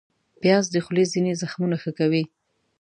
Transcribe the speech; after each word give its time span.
پیاز 0.41 0.65
د 0.71 0.75
خولې 0.85 1.03
ځینې 1.13 1.31
زخمونه 1.41 1.75
ښه 1.81 1.91
کوي 1.99 2.23